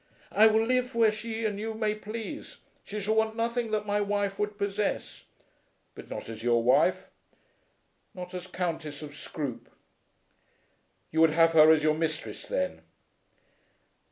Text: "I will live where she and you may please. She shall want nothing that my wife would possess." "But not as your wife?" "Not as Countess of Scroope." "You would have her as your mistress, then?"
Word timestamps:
"I 0.31 0.47
will 0.47 0.65
live 0.65 0.95
where 0.95 1.11
she 1.11 1.45
and 1.45 1.59
you 1.59 1.75
may 1.75 1.93
please. 1.93 2.57
She 2.83 2.99
shall 2.99 3.13
want 3.13 3.35
nothing 3.35 3.69
that 3.69 3.85
my 3.85 4.01
wife 4.01 4.39
would 4.39 4.57
possess." 4.57 5.25
"But 5.93 6.09
not 6.09 6.27
as 6.27 6.41
your 6.41 6.63
wife?" 6.63 7.11
"Not 8.15 8.33
as 8.33 8.47
Countess 8.47 9.03
of 9.03 9.15
Scroope." 9.15 9.69
"You 11.11 11.21
would 11.21 11.29
have 11.29 11.51
her 11.51 11.71
as 11.71 11.83
your 11.83 11.93
mistress, 11.93 12.47
then?" 12.47 12.81